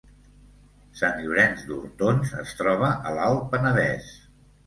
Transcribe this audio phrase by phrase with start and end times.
[1.01, 4.09] Sant Llorenç d’Hortons es troba a l’Alt Penedès